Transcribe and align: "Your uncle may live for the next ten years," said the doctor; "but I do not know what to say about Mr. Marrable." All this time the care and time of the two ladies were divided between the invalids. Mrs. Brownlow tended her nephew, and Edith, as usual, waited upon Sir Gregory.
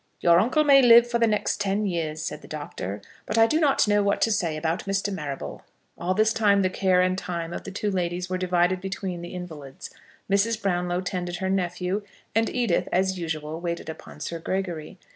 "Your 0.19 0.39
uncle 0.39 0.63
may 0.63 0.81
live 0.81 1.07
for 1.07 1.19
the 1.19 1.27
next 1.27 1.61
ten 1.61 1.85
years," 1.85 2.23
said 2.23 2.41
the 2.41 2.47
doctor; 2.47 3.03
"but 3.27 3.37
I 3.37 3.45
do 3.45 3.59
not 3.59 3.87
know 3.87 4.01
what 4.01 4.19
to 4.21 4.31
say 4.31 4.57
about 4.57 4.85
Mr. 4.85 5.13
Marrable." 5.13 5.61
All 5.95 6.15
this 6.15 6.33
time 6.33 6.63
the 6.63 6.71
care 6.71 7.01
and 7.01 7.15
time 7.15 7.53
of 7.53 7.65
the 7.65 7.71
two 7.71 7.91
ladies 7.91 8.27
were 8.27 8.39
divided 8.39 8.81
between 8.81 9.21
the 9.21 9.35
invalids. 9.35 9.91
Mrs. 10.27 10.59
Brownlow 10.59 11.01
tended 11.01 11.35
her 11.35 11.51
nephew, 11.51 12.01
and 12.33 12.49
Edith, 12.49 12.89
as 12.91 13.19
usual, 13.19 13.61
waited 13.61 13.89
upon 13.89 14.19
Sir 14.19 14.39
Gregory. 14.39 14.97